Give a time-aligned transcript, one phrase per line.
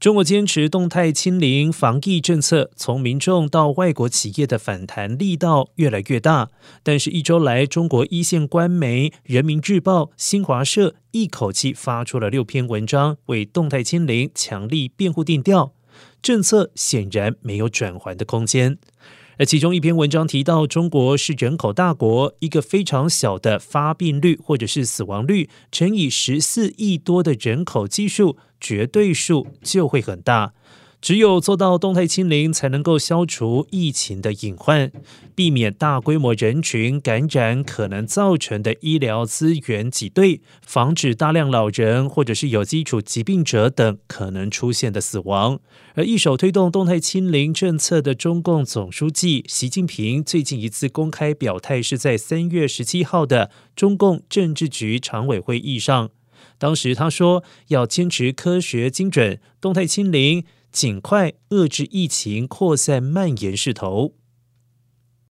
[0.00, 6.48] 中国坚持动态清零防疫政策，从民众到外国企业的反弹力道越来越大。
[6.82, 15.74] 但是，一周来，中国一线官媒《人民日报》、新华社一口气发出了六篇文章，为动态清零强力辩护定调。
[16.22, 18.78] 政策显然没有转圜的空间。
[19.40, 28.36] 而其中一篇文章提到，中国是人口大国，一个非常小的发病率或者是死亡率，乘以十四亿多的人口基数。
[28.60, 30.52] 绝对数就会很大，
[31.00, 34.92] 只有做到动态清零，才能够消除疫情的隐患，
[35.34, 45.58] 避免大规模人群感染可能造成的医疗资源挤兑，防止大量老人或者是有基础疾病者等可能出现的死亡。
[45.94, 56.10] 而一手推动动态清零政策的中共总书记习近平，最近一次公开表态是在三月十七号的中共政治局常委会议上。
[56.58, 64.14] 当时他说要坚持科学精准、动态清零，尽快遏制疫情扩散蔓延势头。